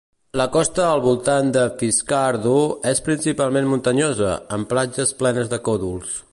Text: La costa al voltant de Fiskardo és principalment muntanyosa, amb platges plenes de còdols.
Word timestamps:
La 0.39 0.45
costa 0.53 0.85
al 0.93 1.03
voltant 1.03 1.51
de 1.57 1.65
Fiskardo 1.81 2.55
és 2.93 3.03
principalment 3.11 3.71
muntanyosa, 3.75 4.33
amb 4.59 4.71
platges 4.75 5.17
plenes 5.21 5.53
de 5.57 5.65
còdols. 5.69 6.21